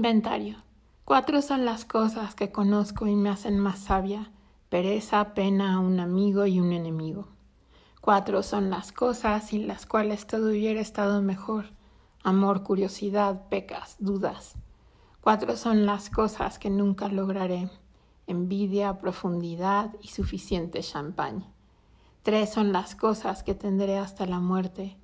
Inventario. 0.00 0.56
Cuatro 1.04 1.42
son 1.42 1.66
las 1.66 1.84
cosas 1.84 2.34
que 2.34 2.50
conozco 2.50 3.06
y 3.06 3.14
me 3.14 3.28
hacen 3.28 3.58
más 3.58 3.80
sabia. 3.80 4.32
Pereza, 4.70 5.34
pena, 5.34 5.78
un 5.78 6.00
amigo 6.00 6.46
y 6.46 6.58
un 6.58 6.72
enemigo. 6.72 7.28
Cuatro 8.00 8.42
son 8.42 8.70
las 8.70 8.92
cosas 8.92 9.48
sin 9.48 9.68
las 9.68 9.84
cuales 9.84 10.26
todo 10.26 10.48
hubiera 10.48 10.80
estado 10.80 11.20
mejor. 11.20 11.66
Amor, 12.22 12.62
curiosidad, 12.62 13.46
pecas, 13.50 13.96
dudas. 13.98 14.54
Cuatro 15.20 15.54
son 15.58 15.84
las 15.84 16.08
cosas 16.08 16.58
que 16.58 16.70
nunca 16.70 17.08
lograré. 17.08 17.68
Envidia, 18.26 18.96
profundidad 18.96 19.94
y 20.00 20.08
suficiente 20.08 20.80
champán. 20.80 21.44
Tres 22.22 22.50
son 22.50 22.72
las 22.72 22.94
cosas 22.94 23.42
que 23.42 23.54
tendré 23.54 23.98
hasta 23.98 24.24
la 24.24 24.40
muerte. 24.40 24.96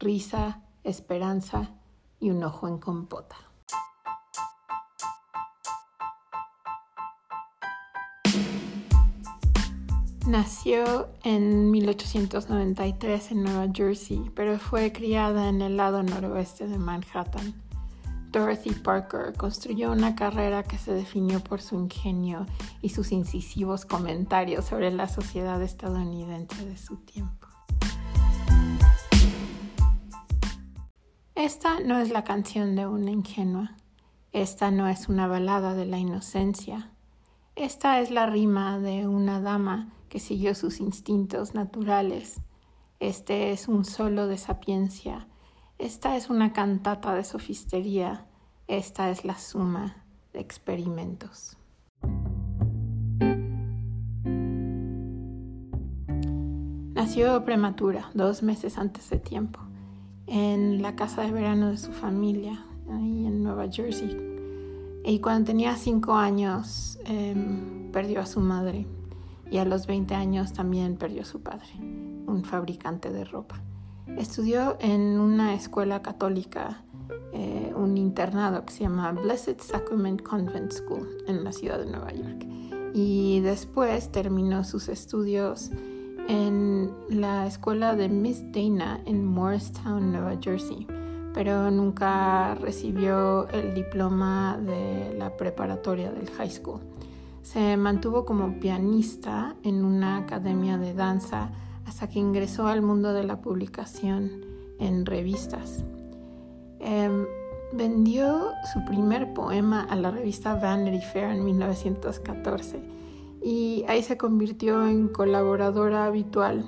Risa, 0.00 0.62
esperanza 0.82 1.70
y 2.18 2.30
un 2.30 2.42
ojo 2.42 2.66
en 2.66 2.78
compota. 2.78 3.36
Nació 10.26 11.08
en 11.24 11.70
1893 11.70 13.32
en 13.32 13.42
Nueva 13.42 13.66
Jersey, 13.72 14.30
pero 14.34 14.58
fue 14.58 14.92
criada 14.92 15.48
en 15.48 15.62
el 15.62 15.78
lado 15.78 16.02
noroeste 16.02 16.68
de 16.68 16.78
Manhattan. 16.78 17.54
Dorothy 18.30 18.72
Parker 18.72 19.32
construyó 19.36 19.90
una 19.90 20.14
carrera 20.14 20.62
que 20.62 20.78
se 20.78 20.92
definió 20.92 21.40
por 21.40 21.62
su 21.62 21.74
ingenio 21.74 22.46
y 22.82 22.90
sus 22.90 23.12
incisivos 23.12 23.86
comentarios 23.86 24.66
sobre 24.66 24.92
la 24.92 25.08
sociedad 25.08 25.60
estadounidense 25.62 26.66
de 26.66 26.76
su 26.76 26.98
tiempo. 26.98 27.48
Esta 31.34 31.80
no 31.80 31.98
es 31.98 32.10
la 32.10 32.24
canción 32.24 32.76
de 32.76 32.86
una 32.86 33.10
ingenua, 33.10 33.74
esta 34.32 34.70
no 34.70 34.86
es 34.86 35.08
una 35.08 35.26
balada 35.26 35.74
de 35.74 35.86
la 35.86 35.98
inocencia, 35.98 36.90
esta 37.56 38.00
es 38.00 38.10
la 38.10 38.26
rima 38.26 38.78
de 38.78 39.08
una 39.08 39.40
dama 39.40 39.88
que 40.10 40.18
siguió 40.18 40.54
sus 40.54 40.80
instintos 40.80 41.54
naturales. 41.54 42.42
Este 42.98 43.52
es 43.52 43.68
un 43.68 43.86
solo 43.86 44.26
de 44.26 44.36
sapiencia. 44.36 45.28
Esta 45.78 46.16
es 46.16 46.28
una 46.28 46.52
cantata 46.52 47.14
de 47.14 47.24
sofistería. 47.24 48.26
Esta 48.66 49.08
es 49.08 49.24
la 49.24 49.38
suma 49.38 50.04
de 50.34 50.40
experimentos. 50.40 51.56
Nació 56.92 57.44
prematura, 57.44 58.10
dos 58.12 58.42
meses 58.42 58.76
antes 58.76 59.08
de 59.08 59.18
tiempo, 59.18 59.60
en 60.26 60.82
la 60.82 60.96
casa 60.96 61.22
de 61.22 61.30
verano 61.30 61.70
de 61.70 61.78
su 61.78 61.92
familia, 61.92 62.66
ahí 62.90 63.26
en 63.26 63.42
Nueva 63.42 63.70
Jersey. 63.70 64.18
Y 65.04 65.20
cuando 65.20 65.46
tenía 65.46 65.76
cinco 65.76 66.14
años, 66.14 66.98
em, 67.04 67.90
perdió 67.90 68.20
a 68.20 68.26
su 68.26 68.40
madre 68.40 68.86
y 69.50 69.58
a 69.58 69.64
los 69.64 69.86
20 69.86 70.14
años 70.14 70.52
también 70.52 70.96
perdió 70.96 71.24
su 71.24 71.42
padre, 71.42 71.68
un 71.78 72.44
fabricante 72.44 73.10
de 73.10 73.24
ropa. 73.24 73.60
Estudió 74.16 74.76
en 74.80 75.18
una 75.18 75.54
escuela 75.54 76.02
católica, 76.02 76.84
eh, 77.32 77.72
un 77.76 77.96
internado 77.96 78.64
que 78.64 78.72
se 78.72 78.80
llama 78.80 79.12
Blessed 79.12 79.56
Sacrament 79.60 80.22
Convent 80.22 80.72
School 80.72 81.08
en 81.26 81.44
la 81.44 81.52
ciudad 81.52 81.78
de 81.78 81.86
Nueva 81.86 82.12
York. 82.12 82.46
Y 82.92 83.40
después 83.40 84.10
terminó 84.10 84.64
sus 84.64 84.88
estudios 84.88 85.70
en 86.28 86.92
la 87.08 87.46
escuela 87.46 87.94
de 87.96 88.08
Miss 88.08 88.42
Dana 88.52 89.00
en 89.06 89.24
Morristown, 89.24 90.12
Nueva 90.12 90.36
Jersey, 90.40 90.86
pero 91.34 91.70
nunca 91.70 92.54
recibió 92.56 93.48
el 93.48 93.74
diploma 93.74 94.58
de 94.58 95.14
la 95.16 95.36
preparatoria 95.36 96.10
del 96.12 96.28
high 96.30 96.50
school. 96.50 96.80
Se 97.42 97.76
mantuvo 97.76 98.24
como 98.24 98.60
pianista 98.60 99.56
en 99.62 99.84
una 99.84 100.18
academia 100.18 100.78
de 100.78 100.94
danza 100.94 101.50
hasta 101.86 102.08
que 102.08 102.18
ingresó 102.18 102.66
al 102.66 102.82
mundo 102.82 103.12
de 103.12 103.24
la 103.24 103.40
publicación 103.40 104.44
en 104.78 105.06
revistas. 105.06 105.84
Em, 106.78 107.26
vendió 107.72 108.52
su 108.72 108.84
primer 108.84 109.32
poema 109.32 109.82
a 109.82 109.96
la 109.96 110.10
revista 110.10 110.54
Vanity 110.54 111.04
Fair 111.04 111.30
en 111.30 111.44
1914 111.44 112.80
y 113.42 113.84
ahí 113.88 114.02
se 114.02 114.16
convirtió 114.16 114.86
en 114.86 115.08
colaboradora 115.08 116.04
habitual 116.04 116.64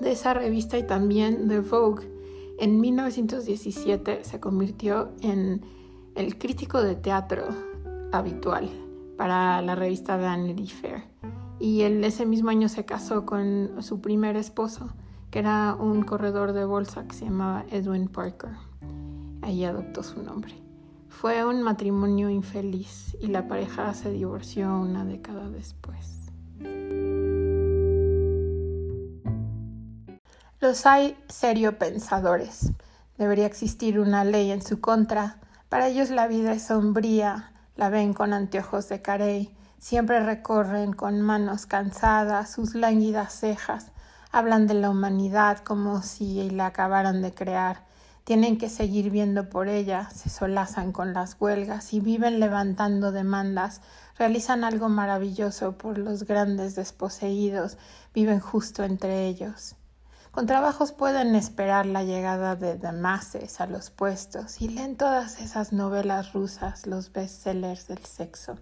de 0.00 0.12
esa 0.12 0.34
revista 0.34 0.78
y 0.78 0.84
también 0.84 1.48
de 1.48 1.60
Vogue. 1.60 2.06
En 2.58 2.80
1917 2.80 4.24
se 4.24 4.40
convirtió 4.40 5.10
en 5.22 5.62
el 6.14 6.38
crítico 6.38 6.82
de 6.82 6.96
teatro 6.96 7.44
habitual 8.12 8.87
para 9.18 9.60
la 9.60 9.74
revista 9.74 10.16
Vanity 10.16 10.68
Fair. 10.68 11.02
Y 11.58 11.82
él 11.82 12.02
ese 12.04 12.24
mismo 12.24 12.50
año 12.50 12.68
se 12.68 12.86
casó 12.86 13.26
con 13.26 13.82
su 13.82 14.00
primer 14.00 14.36
esposo, 14.36 14.94
que 15.30 15.40
era 15.40 15.74
un 15.74 16.04
corredor 16.04 16.52
de 16.52 16.64
bolsa 16.64 17.04
que 17.04 17.14
se 17.14 17.24
llamaba 17.26 17.66
Edwin 17.70 18.08
Parker. 18.08 18.52
Ahí 19.42 19.64
adoptó 19.64 20.02
su 20.02 20.22
nombre. 20.22 20.54
Fue 21.08 21.44
un 21.44 21.62
matrimonio 21.62 22.30
infeliz 22.30 23.16
y 23.20 23.26
la 23.26 23.48
pareja 23.48 23.92
se 23.92 24.12
divorció 24.12 24.78
una 24.78 25.04
década 25.04 25.50
después. 25.50 26.30
Los 30.60 30.86
hay 30.86 31.16
serio 31.28 31.76
pensadores. 31.78 32.72
Debería 33.16 33.46
existir 33.46 33.98
una 33.98 34.22
ley 34.22 34.52
en 34.52 34.62
su 34.62 34.80
contra. 34.80 35.40
Para 35.68 35.88
ellos 35.88 36.10
la 36.10 36.28
vida 36.28 36.52
es 36.52 36.66
sombría, 36.66 37.52
la 37.78 37.90
ven 37.90 38.12
con 38.12 38.32
anteojos 38.32 38.88
de 38.88 39.00
carey, 39.00 39.54
siempre 39.78 40.18
recorren 40.18 40.92
con 40.92 41.22
manos 41.22 41.64
cansadas 41.64 42.50
sus 42.50 42.74
lánguidas 42.74 43.32
cejas, 43.32 43.92
hablan 44.32 44.66
de 44.66 44.74
la 44.74 44.90
humanidad 44.90 45.58
como 45.58 46.02
si 46.02 46.50
la 46.50 46.66
acabaran 46.66 47.22
de 47.22 47.32
crear, 47.32 47.86
tienen 48.24 48.58
que 48.58 48.68
seguir 48.68 49.10
viendo 49.10 49.48
por 49.48 49.68
ella, 49.68 50.10
se 50.10 50.28
solazan 50.28 50.90
con 50.90 51.14
las 51.14 51.36
huelgas 51.38 51.94
y 51.94 52.00
viven 52.00 52.40
levantando 52.40 53.12
demandas, 53.12 53.80
realizan 54.18 54.64
algo 54.64 54.88
maravilloso 54.88 55.78
por 55.78 55.98
los 55.98 56.24
grandes 56.24 56.74
desposeídos, 56.74 57.78
viven 58.12 58.40
justo 58.40 58.82
entre 58.82 59.28
ellos. 59.28 59.77
Con 60.30 60.46
trabajos 60.46 60.92
pueden 60.92 61.34
esperar 61.34 61.86
la 61.86 62.04
llegada 62.04 62.54
de 62.54 62.76
Damases 62.76 63.60
a 63.60 63.66
los 63.66 63.90
puestos 63.90 64.60
y 64.60 64.68
leen 64.68 64.96
todas 64.96 65.40
esas 65.40 65.72
novelas 65.72 66.32
rusas, 66.32 66.86
los 66.86 67.12
bestsellers 67.12 67.88
del 67.88 68.04
sexo. 68.04 68.56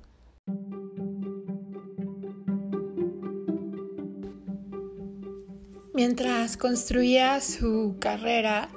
Mientras 5.92 6.56
construía 6.56 7.40
su 7.40 7.96
carrera 7.98 8.68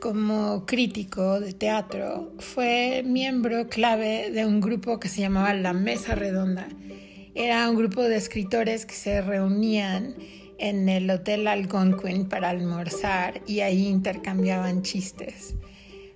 como 0.00 0.66
crítico 0.66 1.38
de 1.38 1.52
teatro, 1.52 2.32
fue 2.38 3.02
miembro 3.06 3.68
clave 3.68 4.30
de 4.30 4.44
un 4.44 4.60
grupo 4.60 4.98
que 4.98 5.08
se 5.08 5.20
llamaba 5.20 5.54
La 5.54 5.72
Mesa 5.72 6.14
Redonda. 6.14 6.66
Era 7.34 7.68
un 7.68 7.76
grupo 7.76 8.02
de 8.02 8.16
escritores 8.16 8.86
que 8.86 8.94
se 8.94 9.20
reunían 9.20 10.14
en 10.58 10.88
el 10.88 11.10
Hotel 11.10 11.46
Algonquin 11.46 12.28
para 12.28 12.50
almorzar 12.50 13.42
y 13.46 13.60
ahí 13.60 13.86
intercambiaban 13.86 14.82
chistes. 14.82 15.54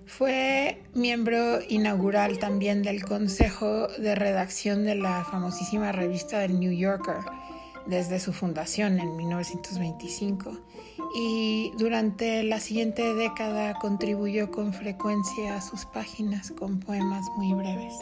Fue 0.05 0.81
miembro 0.95 1.59
inaugural 1.69 2.39
también 2.39 2.81
del 2.81 3.03
consejo 3.03 3.87
de 3.87 4.15
redacción 4.15 4.83
de 4.83 4.95
la 4.95 5.23
famosísima 5.23 5.91
revista 5.91 6.39
del 6.39 6.59
New 6.59 6.71
Yorker 6.71 7.17
desde 7.85 8.19
su 8.19 8.33
fundación 8.33 8.99
en 8.99 9.15
1925 9.15 10.51
y 11.15 11.71
durante 11.77 12.43
la 12.43 12.59
siguiente 12.59 13.13
década 13.13 13.75
contribuyó 13.75 14.51
con 14.51 14.73
frecuencia 14.73 15.55
a 15.55 15.61
sus 15.61 15.85
páginas 15.85 16.51
con 16.51 16.79
poemas 16.79 17.25
muy 17.37 17.53
breves. 17.53 17.95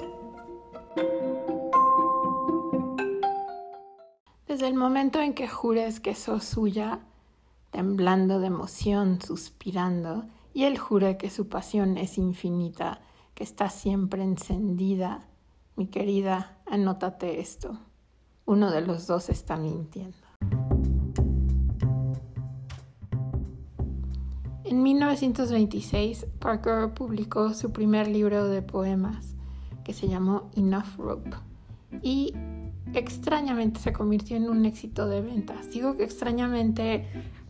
Desde 4.48 4.70
el 4.70 4.76
momento 4.76 5.20
en 5.20 5.34
que 5.34 5.50
jures 5.50 6.00
que 6.00 6.16
sos 6.16 6.46
suya, 6.46 7.02
temblando 7.72 8.40
de 8.40 8.48
emoción, 8.48 9.20
suspirando, 9.22 10.26
y 10.54 10.64
él 10.64 10.78
jure 10.78 11.18
que 11.18 11.30
su 11.30 11.50
pasión 11.50 11.98
es 11.98 12.18
infinita, 12.18 13.02
que 13.34 13.44
está 13.44 13.70
siempre 13.70 14.24
encendida, 14.24 15.28
mi 15.76 15.88
querida, 15.88 16.58
anótate 16.66 17.42
esto. 17.42 17.78
Uno 18.46 18.72
de 18.72 18.80
los 18.80 19.06
dos 19.06 19.28
está 19.28 19.58
mintiendo. 19.58 20.16
En 24.64 24.82
1926, 24.82 26.26
Parker 26.40 26.94
publicó 26.94 27.54
su 27.54 27.74
primer 27.74 28.08
libro 28.08 28.48
de 28.48 28.62
poemas, 28.62 29.36
que 29.84 29.94
se 29.94 30.08
llamó 30.08 30.50
Enough 30.56 30.96
Rope, 30.98 31.32
y 32.02 32.34
extrañamente 33.00 33.80
se 33.80 33.94
convirtió 33.94 34.38
en 34.38 34.50
un 34.50 34.66
éxito 34.66 35.08
de 35.08 35.22
ventas. 35.22 35.70
Digo 35.72 35.98
que 35.98 36.04
extrañamente 36.04 37.08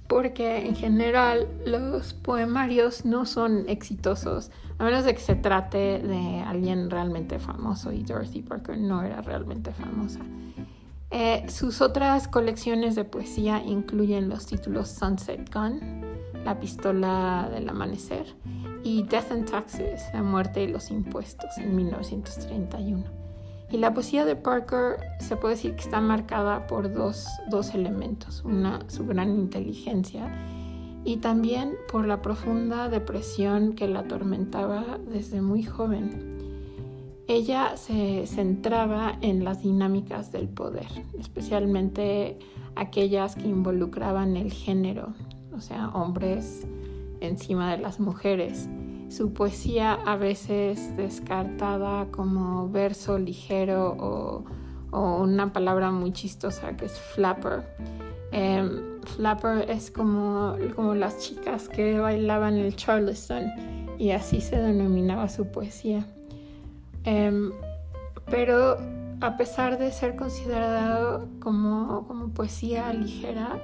porque 0.07 0.65
en 0.65 0.75
general 0.75 1.47
los 1.65 2.13
poemarios 2.13 3.05
no 3.05 3.25
son 3.25 3.65
exitosos, 3.67 4.51
a 4.77 4.85
menos 4.85 5.03
de 5.03 5.13
que 5.13 5.19
se 5.19 5.35
trate 5.35 5.99
de 5.99 6.39
alguien 6.39 6.89
realmente 6.89 7.39
famoso 7.39 7.91
y 7.91 8.03
Dorothy 8.03 8.41
Parker 8.41 8.77
no 8.77 9.03
era 9.03 9.21
realmente 9.21 9.71
famosa. 9.71 10.19
Eh, 11.09 11.45
sus 11.49 11.81
otras 11.81 12.27
colecciones 12.27 12.95
de 12.95 13.05
poesía 13.05 13.63
incluyen 13.63 14.29
los 14.29 14.45
títulos 14.45 14.89
Sunset 14.89 15.53
Gun, 15.53 15.79
La 16.43 16.59
pistola 16.59 17.49
del 17.51 17.67
amanecer, 17.69 18.25
y 18.83 19.03
Death 19.03 19.31
and 19.31 19.49
Taxes, 19.49 20.01
La 20.13 20.23
muerte 20.23 20.63
y 20.63 20.67
los 20.67 20.91
impuestos, 20.91 21.57
en 21.57 21.75
1931. 21.75 23.26
Y 23.69 23.77
la 23.77 23.93
poesía 23.93 24.23
de 24.23 24.35
Parker 24.35 24.97
se 25.19 25.35
puede 25.35 25.55
decir 25.55 25.75
que 25.75 25.81
está 25.81 25.99
marcada 25.99 26.67
por 26.67 26.93
dos, 26.93 27.27
dos 27.49 27.73
elementos, 27.73 28.43
una, 28.45 28.79
su 28.89 29.05
gran 29.05 29.29
inteligencia 29.35 30.31
y 31.03 31.17
también 31.17 31.75
por 31.91 32.05
la 32.05 32.21
profunda 32.21 32.89
depresión 32.89 33.73
que 33.73 33.87
la 33.87 33.99
atormentaba 33.99 34.99
desde 35.09 35.41
muy 35.41 35.63
joven. 35.63 36.37
Ella 37.27 37.75
se 37.75 38.25
centraba 38.25 39.17
en 39.21 39.43
las 39.43 39.61
dinámicas 39.61 40.31
del 40.31 40.47
poder, 40.47 40.87
especialmente 41.19 42.39
aquellas 42.75 43.35
que 43.35 43.47
involucraban 43.47 44.37
el 44.37 44.51
género, 44.51 45.13
o 45.53 45.59
sea, 45.59 45.89
hombres 45.89 46.65
encima 47.19 47.71
de 47.71 47.79
las 47.79 47.99
mujeres. 47.99 48.69
Su 49.09 49.33
poesía 49.33 49.93
a 49.93 50.17
veces 50.17 50.95
descartada 50.97 52.07
como 52.11 52.69
verso 52.69 53.17
ligero 53.17 53.95
o, 53.99 54.43
una 54.91 55.53
palabra 55.53 55.91
muy 55.91 56.11
chistosa 56.11 56.75
que 56.75 56.85
es 56.85 56.99
flapper. 56.99 57.63
Em, 58.31 58.99
flapper 59.03 59.69
es 59.69 59.91
como, 59.91 60.55
como 60.75 60.95
las 60.95 61.19
chicas 61.19 61.69
que 61.69 61.99
bailaban 61.99 62.55
el 62.55 62.75
charleston 62.75 63.45
y 63.97 64.11
así 64.11 64.41
se 64.41 64.57
denominaba 64.57 65.29
su 65.29 65.47
poesía. 65.47 66.05
Em, 67.03 67.51
pero 68.29 68.77
a 69.21 69.37
pesar 69.37 69.77
de 69.77 69.91
ser 69.91 70.15
considerado 70.15 71.27
como, 71.39 72.05
como 72.07 72.29
poesía 72.29 72.91
ligera, 72.93 73.61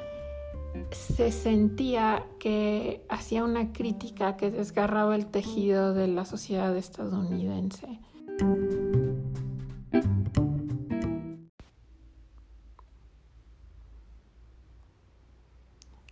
se 0.92 1.32
sentía 1.32 2.26
que 2.40 3.06
hacía 3.10 3.44
una 3.44 3.74
crítica 3.74 4.38
que 4.38 4.52
desgarraba 4.52 5.16
el 5.16 5.28
tejido 5.28 5.94
de 5.94 6.08
la 6.08 6.26
sociedad 6.26 6.76
estadounidense. 6.76 8.00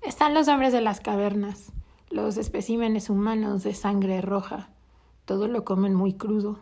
Están 0.02 0.34
los 0.34 0.48
hombres 0.48 0.74
de 0.74 0.82
las 0.82 1.00
cavernas, 1.00 1.72
los 2.10 2.38
especímenes 2.38 3.10
humanos 3.10 3.64
de 3.64 3.74
sangre 3.74 4.22
roja. 4.22 4.70
Todo 5.26 5.48
lo 5.48 5.64
comen 5.64 5.94
muy 5.94 6.14
crudo. 6.14 6.60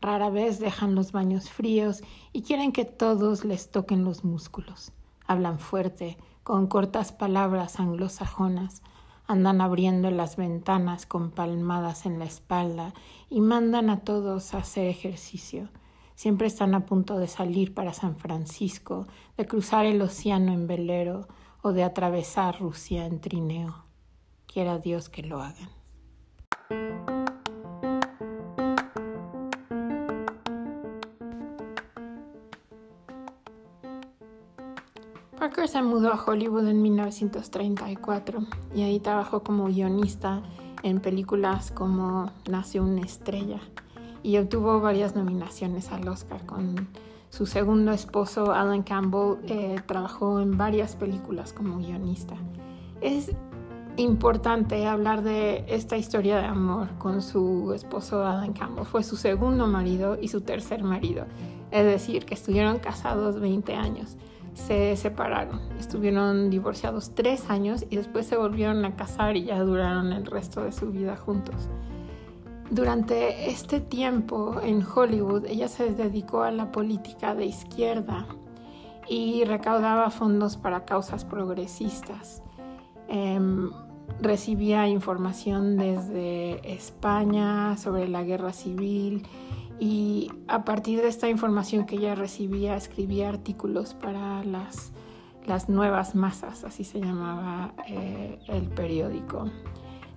Rara 0.00 0.30
vez 0.30 0.58
dejan 0.58 0.94
los 0.94 1.12
baños 1.12 1.50
fríos 1.50 2.02
y 2.32 2.42
quieren 2.42 2.72
que 2.72 2.84
todos 2.84 3.44
les 3.44 3.70
toquen 3.70 4.04
los 4.04 4.22
músculos. 4.22 4.92
Hablan 5.26 5.58
fuerte, 5.58 6.18
con 6.42 6.66
cortas 6.66 7.12
palabras 7.12 7.80
anglosajonas, 7.80 8.82
andan 9.26 9.60
abriendo 9.60 10.10
las 10.10 10.36
ventanas 10.36 11.06
con 11.06 11.30
palmadas 11.30 12.06
en 12.06 12.18
la 12.18 12.26
espalda 12.26 12.92
y 13.30 13.40
mandan 13.40 13.88
a 13.88 14.00
todos 14.00 14.54
a 14.54 14.58
hacer 14.58 14.86
ejercicio. 14.86 15.68
Siempre 16.14 16.46
están 16.46 16.74
a 16.74 16.86
punto 16.86 17.18
de 17.18 17.26
salir 17.26 17.74
para 17.74 17.92
San 17.92 18.16
Francisco, 18.16 19.06
de 19.36 19.46
cruzar 19.46 19.86
el 19.86 20.00
océano 20.02 20.52
en 20.52 20.66
velero 20.66 21.26
o 21.62 21.72
de 21.72 21.82
atravesar 21.82 22.60
Rusia 22.60 23.06
en 23.06 23.20
trineo. 23.20 23.84
Quiera 24.46 24.78
Dios 24.78 25.08
que 25.08 25.22
lo 25.22 25.42
hagan. 25.42 25.70
Se 35.66 35.82
mudó 35.82 36.12
a 36.12 36.22
Hollywood 36.22 36.68
en 36.68 36.82
1934 36.82 38.40
y 38.76 38.82
ahí 38.82 39.00
trabajó 39.00 39.42
como 39.42 39.64
guionista 39.64 40.42
en 40.82 41.00
películas 41.00 41.70
como 41.70 42.30
Nació 42.48 42.84
una 42.84 43.00
estrella 43.00 43.60
y 44.22 44.36
obtuvo 44.36 44.80
varias 44.80 45.16
nominaciones 45.16 45.90
al 45.90 46.06
Oscar. 46.06 46.44
Con 46.44 46.88
su 47.30 47.46
segundo 47.46 47.92
esposo, 47.92 48.52
Alan 48.52 48.82
Campbell, 48.82 49.38
eh, 49.48 49.80
trabajó 49.86 50.38
en 50.38 50.58
varias 50.58 50.96
películas 50.96 51.54
como 51.54 51.78
guionista. 51.78 52.36
Es 53.00 53.32
importante 53.96 54.86
hablar 54.86 55.22
de 55.22 55.64
esta 55.66 55.96
historia 55.96 56.36
de 56.36 56.44
amor 56.44 56.88
con 56.98 57.22
su 57.22 57.72
esposo 57.72 58.24
Alan 58.24 58.52
Campbell. 58.52 58.84
Fue 58.84 59.02
su 59.02 59.16
segundo 59.16 59.66
marido 59.66 60.18
y 60.20 60.28
su 60.28 60.42
tercer 60.42 60.84
marido, 60.84 61.24
es 61.70 61.84
decir, 61.86 62.26
que 62.26 62.34
estuvieron 62.34 62.78
casados 62.80 63.40
20 63.40 63.74
años 63.74 64.18
se 64.54 64.96
separaron. 64.96 65.60
Estuvieron 65.78 66.50
divorciados 66.50 67.14
tres 67.14 67.50
años 67.50 67.84
y 67.90 67.96
después 67.96 68.26
se 68.26 68.36
volvieron 68.36 68.84
a 68.84 68.96
casar 68.96 69.36
y 69.36 69.44
ya 69.44 69.60
duraron 69.60 70.12
el 70.12 70.26
resto 70.26 70.64
de 70.64 70.72
su 70.72 70.90
vida 70.90 71.16
juntos. 71.16 71.68
Durante 72.70 73.50
este 73.50 73.80
tiempo 73.80 74.60
en 74.62 74.84
Hollywood, 74.84 75.44
ella 75.46 75.68
se 75.68 75.92
dedicó 75.92 76.42
a 76.42 76.50
la 76.50 76.72
política 76.72 77.34
de 77.34 77.46
izquierda 77.46 78.26
y 79.08 79.44
recaudaba 79.44 80.10
fondos 80.10 80.56
para 80.56 80.84
causas 80.84 81.24
progresistas. 81.24 82.42
Em, 83.08 83.70
recibía 84.20 84.88
información 84.88 85.76
desde 85.76 86.72
España 86.72 87.76
sobre 87.76 88.08
la 88.08 88.22
guerra 88.22 88.52
civil 88.52 89.26
y 89.78 90.30
a 90.48 90.64
partir 90.64 91.00
de 91.00 91.08
esta 91.08 91.28
información 91.28 91.86
que 91.86 91.96
ella 91.96 92.14
recibía 92.14 92.76
escribía 92.76 93.28
artículos 93.28 93.94
para 93.94 94.44
las, 94.44 94.92
nuevas 95.68 96.14
masas, 96.14 96.64
así 96.64 96.84
se 96.84 97.00
llamaba 97.00 97.74
eh, 97.86 98.38
el 98.48 98.68
periódico. 98.68 99.50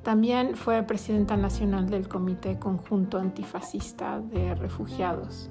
También 0.03 0.55
fue 0.55 0.83
presidenta 0.83 1.35
nacional 1.35 1.89
del 1.89 2.07
Comité 2.07 2.57
Conjunto 2.57 3.17
Antifascista 3.17 4.21
de 4.21 4.55
Refugiados. 4.55 5.49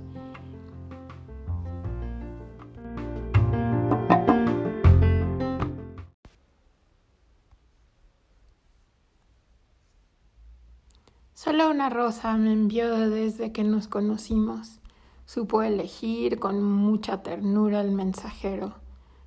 Solo 11.36 11.70
una 11.70 11.90
rosa 11.90 12.34
me 12.38 12.50
envió 12.50 13.10
desde 13.10 13.52
que 13.52 13.62
nos 13.62 13.88
conocimos. 13.88 14.80
Supo 15.26 15.62
elegir 15.62 16.38
con 16.38 16.62
mucha 16.62 17.22
ternura 17.22 17.82
el 17.82 17.92
mensajero, 17.92 18.72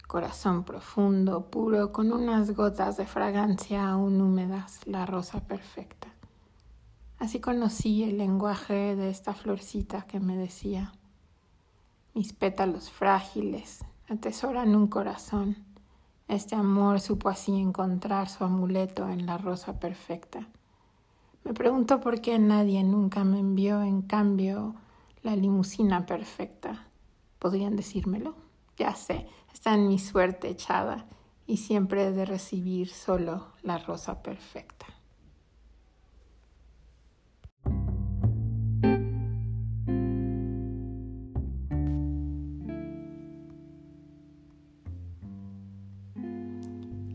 corazón 0.07 0.63
profundo, 0.63 1.51
puro, 1.51 1.91
con 1.91 2.11
unas 2.11 2.55
gotas 2.55 2.97
de 2.97 3.05
fragancia 3.05 3.87
aún 3.87 4.19
húmedas, 4.21 4.87
la 4.87 5.05
rosa 5.05 5.41
perfecta. 5.41 6.07
Así 7.19 7.39
conocí 7.39 8.01
el 8.01 8.17
lenguaje 8.17 8.95
de 8.95 9.11
esta 9.11 9.35
florcita 9.35 10.07
que 10.07 10.19
me 10.19 10.35
decía, 10.35 10.93
mis 12.15 12.33
pétalos 12.33 12.89
frágiles 12.89 13.85
atesoran 14.09 14.73
un 14.73 14.87
corazón. 14.87 15.57
Este 16.27 16.55
amor 16.55 17.01
supo 17.01 17.29
así 17.29 17.55
encontrar 17.55 18.29
su 18.29 18.43
amuleto 18.43 19.07
en 19.07 19.27
la 19.27 19.37
rosa 19.37 19.79
perfecta. 19.79 20.47
Me 21.49 21.55
pregunto 21.55 21.99
por 21.99 22.21
qué 22.21 22.37
nadie 22.37 22.83
nunca 22.83 23.23
me 23.23 23.39
envió 23.39 23.81
en 23.81 24.03
cambio 24.03 24.75
la 25.23 25.35
limusina 25.35 26.05
perfecta. 26.05 26.85
¿Podrían 27.39 27.75
decírmelo? 27.75 28.35
Ya 28.77 28.93
sé, 28.93 29.25
está 29.51 29.73
en 29.73 29.87
mi 29.87 29.97
suerte 29.97 30.47
echada 30.47 31.07
y 31.47 31.57
siempre 31.57 32.05
he 32.05 32.11
de 32.11 32.25
recibir 32.25 32.89
solo 32.89 33.47
la 33.63 33.79
rosa 33.79 34.21
perfecta. 34.21 34.85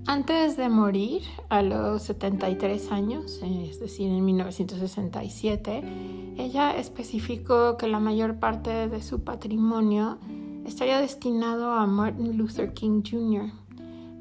Antes 0.07 0.59
de 0.59 0.69
morir, 0.69 1.23
a 1.49 1.63
los 1.63 2.03
73 2.03 2.93
años, 2.93 3.41
es 3.43 3.81
decir, 3.81 4.11
en 4.11 4.23
1967, 4.23 5.83
ella 6.37 6.77
especificó 6.77 7.79
que 7.79 7.89
la 7.89 8.01
mayor 8.01 8.39
parte 8.39 8.89
de 8.89 9.01
su 9.01 9.25
patrimonio 9.25 10.19
estaría 10.67 11.01
destinado 11.01 11.73
a 11.73 11.87
Martin 11.87 12.37
Luther 12.37 12.75
King 12.75 13.03
Jr. 13.03 13.51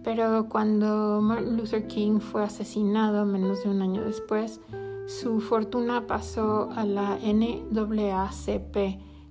Pero 0.06 0.48
cuando 0.48 1.20
Martin 1.22 1.58
Luther 1.58 1.86
King 1.88 2.20
fue 2.20 2.46
asesinado 2.46 3.26
menos 3.26 3.64
de 3.64 3.70
un 3.70 3.82
año 3.82 4.06
después, 4.06 4.62
su 5.08 5.42
fortuna 5.42 6.08
pasó 6.08 6.70
a 6.72 6.86
la 6.86 7.18
NAACP, 7.18 8.78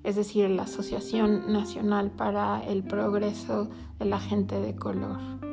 es 0.05 0.17
decir, 0.17 0.51
la 0.51 0.65
Asociación 0.65 1.51
Nacional 1.51 2.11
para 2.11 2.63
el 2.63 2.83
Progreso 2.83 3.71
de 3.99 4.05
la 4.05 4.21
Gente 4.21 4.61
de 4.61 4.77
Color. 4.77 5.52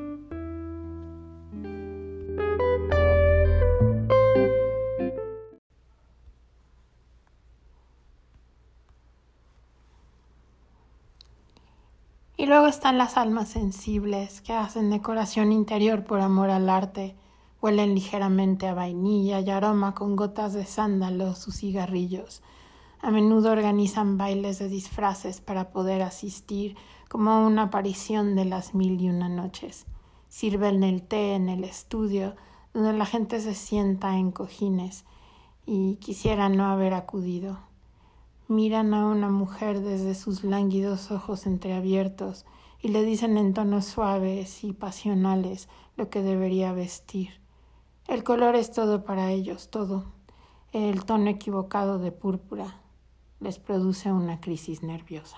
Luego 12.49 12.65
están 12.65 12.97
las 12.97 13.15
almas 13.15 13.49
sensibles 13.49 14.41
que 14.41 14.53
hacen 14.53 14.89
decoración 14.89 15.51
interior 15.51 16.03
por 16.03 16.19
amor 16.19 16.49
al 16.49 16.67
arte, 16.67 17.15
huelen 17.61 17.93
ligeramente 17.93 18.67
a 18.67 18.73
vainilla 18.73 19.39
y 19.39 19.51
aroma 19.51 19.93
con 19.93 20.15
gotas 20.15 20.53
de 20.53 20.65
sándalos 20.65 21.37
sus 21.37 21.57
cigarrillos. 21.57 22.41
A 23.01 23.11
menudo 23.11 23.51
organizan 23.51 24.17
bailes 24.17 24.57
de 24.57 24.67
disfraces 24.67 25.41
para 25.41 25.69
poder 25.69 26.01
asistir 26.01 26.75
como 27.07 27.45
una 27.45 27.63
aparición 27.63 28.35
de 28.35 28.45
las 28.45 28.73
mil 28.73 28.99
y 28.99 29.09
una 29.09 29.29
noches. 29.29 29.85
Sirven 30.27 30.83
el 30.83 31.03
té 31.03 31.35
en 31.35 31.49
el 31.49 31.63
estudio, 31.63 32.35
donde 32.73 32.93
la 32.93 33.05
gente 33.05 33.41
se 33.41 33.53
sienta 33.53 34.17
en 34.17 34.31
cojines 34.31 35.05
y 35.67 35.97
quisiera 35.97 36.49
no 36.49 36.65
haber 36.65 36.95
acudido. 36.95 37.68
Miran 38.49 38.95
a 38.95 39.05
una 39.05 39.29
mujer 39.29 39.81
desde 39.81 40.15
sus 40.15 40.43
lánguidos 40.43 41.11
ojos 41.11 41.45
entreabiertos 41.45 42.47
y 42.81 42.87
le 42.87 43.03
dicen 43.03 43.37
en 43.37 43.53
tonos 43.53 43.85
suaves 43.85 44.63
y 44.63 44.73
pasionales 44.73 45.69
lo 45.97 46.09
que 46.09 46.23
debería 46.23 46.73
vestir. 46.73 47.29
El 48.07 48.23
color 48.23 48.55
es 48.55 48.71
todo 48.71 49.05
para 49.05 49.31
ellos, 49.31 49.69
todo. 49.69 50.05
El 50.71 51.05
tono 51.05 51.29
equivocado 51.29 51.99
de 51.99 52.11
púrpura 52.11 52.81
les 53.39 53.59
produce 53.59 54.11
una 54.11 54.41
crisis 54.41 54.81
nerviosa. 54.81 55.37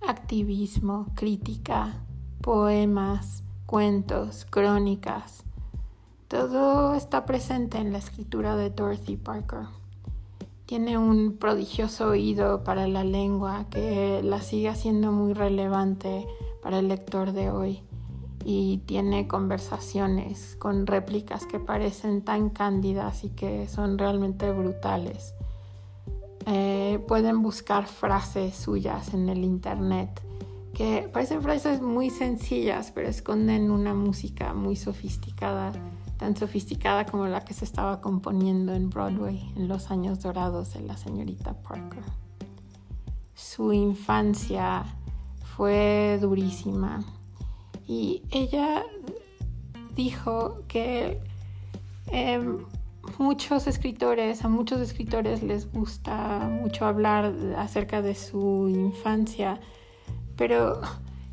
Activismo, 0.00 1.06
crítica, 1.14 2.02
poemas, 2.40 3.44
cuentos, 3.70 4.48
crónicas. 4.50 5.44
Todo 6.26 6.94
está 6.96 7.24
presente 7.24 7.78
en 7.78 7.92
la 7.92 7.98
escritura 7.98 8.56
de 8.56 8.70
Dorothy 8.70 9.16
Parker. 9.16 9.60
Tiene 10.66 10.98
un 10.98 11.36
prodigioso 11.36 12.08
oído 12.08 12.64
para 12.64 12.88
la 12.88 13.04
lengua 13.04 13.66
que 13.70 14.22
la 14.24 14.40
sigue 14.40 14.70
haciendo 14.70 15.12
muy 15.12 15.34
relevante 15.34 16.26
para 16.64 16.80
el 16.80 16.88
lector 16.88 17.30
de 17.30 17.52
hoy 17.52 17.84
y 18.44 18.78
tiene 18.86 19.28
conversaciones 19.28 20.56
con 20.58 20.84
réplicas 20.88 21.46
que 21.46 21.60
parecen 21.60 22.22
tan 22.22 22.50
cándidas 22.50 23.22
y 23.22 23.28
que 23.30 23.68
son 23.68 23.98
realmente 23.98 24.50
brutales. 24.50 25.32
Eh, 26.46 26.98
pueden 27.06 27.40
buscar 27.40 27.86
frases 27.86 28.56
suyas 28.56 29.14
en 29.14 29.28
el 29.28 29.44
internet 29.44 30.20
que 30.80 31.10
parecen 31.12 31.42
frases 31.42 31.82
muy 31.82 32.08
sencillas, 32.08 32.90
pero 32.90 33.06
esconden 33.06 33.70
una 33.70 33.92
música 33.92 34.54
muy 34.54 34.76
sofisticada, 34.76 35.72
tan 36.16 36.34
sofisticada 36.34 37.04
como 37.04 37.26
la 37.26 37.44
que 37.44 37.52
se 37.52 37.66
estaba 37.66 38.00
componiendo 38.00 38.72
en 38.72 38.88
Broadway 38.88 39.52
en 39.56 39.68
los 39.68 39.90
años 39.90 40.22
dorados 40.22 40.72
de 40.72 40.80
la 40.80 40.96
señorita 40.96 41.52
Parker. 41.52 42.02
Su 43.34 43.74
infancia 43.74 44.84
fue 45.54 46.16
durísima 46.18 47.04
y 47.86 48.22
ella 48.30 48.82
dijo 49.94 50.62
que 50.66 51.20
em, 52.06 52.64
muchos 53.18 53.66
escritores, 53.66 54.46
a 54.46 54.48
muchos 54.48 54.80
escritores 54.80 55.42
les 55.42 55.70
gusta 55.70 56.48
mucho 56.48 56.86
hablar 56.86 57.34
acerca 57.58 58.00
de 58.00 58.14
su 58.14 58.70
infancia, 58.70 59.60
pero 60.40 60.80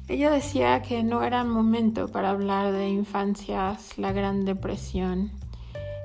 ella 0.10 0.30
decía 0.30 0.82
que 0.82 1.02
no 1.02 1.24
era 1.24 1.46
momento 1.46 2.10
para 2.10 2.32
hablar 2.32 2.74
de 2.74 2.90
infancias, 2.90 3.98
la 3.98 4.12
Gran 4.12 4.44
Depresión, 4.44 5.32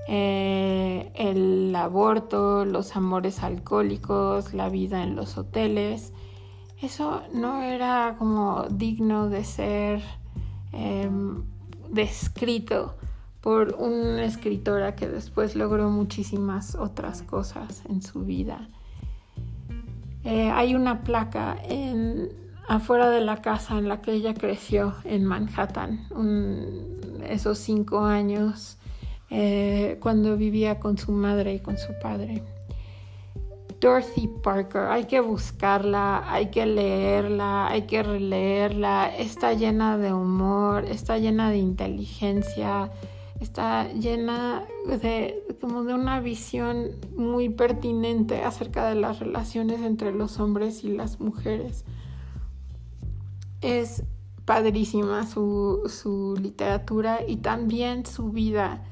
eh, 0.07 1.11
el 1.17 1.75
aborto, 1.75 2.65
los 2.65 2.95
amores 2.95 3.43
alcohólicos, 3.43 4.55
la 4.55 4.69
vida 4.69 5.03
en 5.03 5.17
los 5.17 5.37
hoteles. 5.37 6.13
Eso 6.81 7.23
no 7.35 7.63
era 7.63 8.15
como 8.21 8.69
digno 8.71 9.29
de 9.29 9.43
ser 9.43 10.01
em, 10.71 11.43
descrito 11.91 12.95
por 13.41 13.75
una 13.81 14.25
escritora 14.25 14.95
que 14.95 15.09
después 15.09 15.57
logró 15.57 15.91
muchísimas 15.91 16.77
otras 16.77 17.23
cosas 17.23 17.83
en 17.89 18.01
su 18.01 18.21
vida. 18.21 18.69
Eh, 20.23 20.53
hay 20.53 20.77
una 20.77 21.03
placa 21.03 21.59
en 21.65 22.42
afuera 22.69 23.11
de 23.11 23.21
la 23.21 23.43
casa 23.43 23.79
en 23.79 23.89
la 23.89 24.01
que 24.01 24.13
ella 24.13 24.35
creció 24.35 24.95
en 25.05 25.25
Manhattan, 25.25 26.07
esos 27.29 27.59
cinco 27.59 28.05
años 28.05 28.79
eh, 29.31 29.99
cuando 30.01 30.37
vivía 30.37 30.79
con 30.79 30.99
su 30.99 31.13
madre 31.13 31.55
y 31.55 31.61
con 31.61 31.79
su 31.79 31.93
padre. 32.01 32.43
Dorothy 33.81 34.29
Parker, 34.29 34.83
hay 34.83 35.07
que 35.07 35.19
buscarla, 35.19 36.31
hay 36.31 36.51
que 36.51 36.67
leerla, 36.67 37.67
hay 37.67 37.83
que 37.83 38.03
releerla, 38.03 39.11
está 39.17 39.55
llena 39.55 39.99
de 39.99 40.13
humor, 40.13 40.85
está 40.85 41.19
llena 41.19 41.51
de 41.51 41.59
inteligencia, 41.59 42.93
está 43.41 43.93
llena 43.93 44.63
de 44.87 45.43
como 45.61 45.83
de 45.83 45.95
una 45.95 46.21
visión 46.21 46.93
muy 47.17 47.49
pertinente 47.49 48.43
acerca 48.45 48.89
de 48.89 48.95
las 48.95 49.19
relaciones 49.19 49.81
entre 49.81 50.13
los 50.13 50.39
hombres 50.39 50.85
y 50.85 50.89
las 50.89 51.19
mujeres 51.19 51.85
es 53.63 54.03
padrísima 54.45 55.27
su, 55.27 56.37
literatura 56.41 57.21
y 57.27 57.37
también 57.37 58.05
su 58.05 58.31
vida 58.31 58.83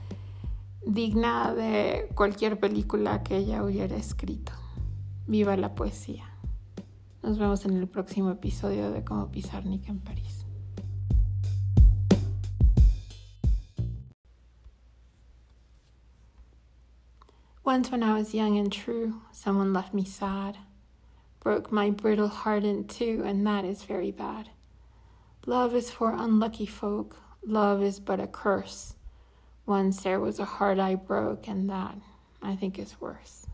digna 0.87 1.53
de 1.53 2.09
cualquier 2.15 2.59
película 2.59 3.23
que 3.23 3.37
ella 3.37 3.63
hubiera 3.65 3.97
escrito. 3.97 4.53
Viva 5.27 5.57
la 5.57 5.75
poesía. 5.75 6.25
Nos 7.23 7.39
vemos 7.39 7.65
en 7.67 7.77
el 7.77 7.87
próximo 7.89 8.31
episodio 8.31 8.91
de 8.91 9.05
Cómo 9.05 9.31
Pizarnik 9.31 9.89
en 9.89 9.99
París. 9.99 10.47
Once 17.63 17.91
when 17.91 18.03
I 18.03 18.15
was 18.15 18.35
young 18.35 18.59
and 18.59 18.73
true, 18.73 19.21
someone 19.31 19.73
left 19.73 19.93
me 19.93 20.05
sad, 20.05 20.57
broke 21.41 21.71
my 21.71 21.91
brittle 21.91 22.29
heart 22.29 22.65
in 22.65 22.85
two, 22.85 23.23
and 23.25 23.47
that 23.47 23.65
is 23.65 23.85
very 23.85 24.11
bad. 24.11 24.49
Love 25.47 25.75
is 25.75 25.91
for 25.91 26.15
unlucky 26.15 26.67
folk, 26.67 27.17
love 27.45 27.83
is 27.83 27.99
but 27.99 28.21
a 28.21 28.27
curse. 28.27 28.95
Once 29.65 30.03
there 30.03 30.21
was 30.21 30.39
a 30.39 30.45
heart 30.45 30.79
I 30.79 30.95
broke, 30.95 31.49
and 31.49 31.71
that 31.71 31.97
I 32.43 32.57
think 32.57 32.79
is 32.79 33.01
worse. 33.01 33.47